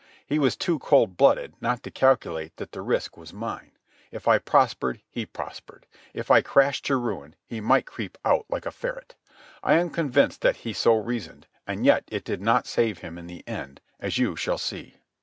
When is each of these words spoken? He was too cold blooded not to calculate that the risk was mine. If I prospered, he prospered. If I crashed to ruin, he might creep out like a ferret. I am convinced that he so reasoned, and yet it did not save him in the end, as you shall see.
He 0.25 0.39
was 0.39 0.55
too 0.55 0.79
cold 0.79 1.15
blooded 1.15 1.53
not 1.61 1.83
to 1.83 1.91
calculate 1.91 2.57
that 2.57 2.71
the 2.71 2.81
risk 2.81 3.17
was 3.17 3.31
mine. 3.31 3.69
If 4.09 4.27
I 4.27 4.39
prospered, 4.39 5.03
he 5.11 5.27
prospered. 5.27 5.85
If 6.11 6.31
I 6.31 6.41
crashed 6.41 6.85
to 6.87 6.95
ruin, 6.95 7.35
he 7.45 7.61
might 7.61 7.85
creep 7.85 8.17
out 8.25 8.47
like 8.49 8.65
a 8.65 8.71
ferret. 8.71 9.13
I 9.61 9.75
am 9.75 9.91
convinced 9.91 10.41
that 10.41 10.55
he 10.65 10.73
so 10.73 10.95
reasoned, 10.95 11.45
and 11.67 11.85
yet 11.85 12.03
it 12.07 12.23
did 12.23 12.41
not 12.41 12.65
save 12.65 12.97
him 12.97 13.19
in 13.19 13.27
the 13.27 13.47
end, 13.47 13.79
as 13.99 14.17
you 14.17 14.35
shall 14.35 14.57
see. 14.57 14.95